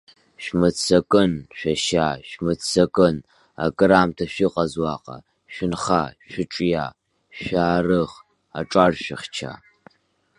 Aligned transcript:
Шәмыццакын, 0.43 1.33
шәашьа, 1.57 2.09
шәмыццакын, 2.27 3.15
акыраамҭа 3.65 4.25
шәыҟаз 4.33 4.73
уаҟа, 4.81 5.17
шәынха, 5.53 6.03
шәыҿиа, 6.29 6.85
шәаарых, 7.39 8.11
аҿар 8.59 8.91
шәыхьча. 9.03 9.53